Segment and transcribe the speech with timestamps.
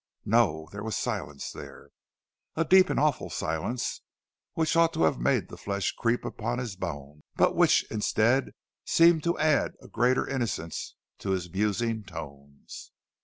[0.25, 1.91] No, there was silence there,
[2.55, 4.01] a deep and awful silence,
[4.53, 8.53] which ought to have made the flesh creep upon his bones, but which, instead,
[8.83, 12.89] seemed to add a greater innocence to his musing tones.